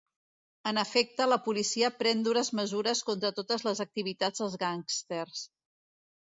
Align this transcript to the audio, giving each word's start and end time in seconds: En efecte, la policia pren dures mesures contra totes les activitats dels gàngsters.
En 0.69 0.79
efecte, 0.83 1.27
la 1.31 1.37
policia 1.47 1.91
pren 1.99 2.25
dures 2.29 2.51
mesures 2.61 3.05
contra 3.11 3.33
totes 3.43 3.69
les 3.69 3.85
activitats 3.87 4.45
dels 4.45 4.59
gàngsters. 4.67 5.49